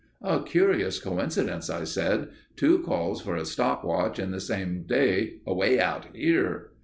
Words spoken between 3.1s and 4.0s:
for a stop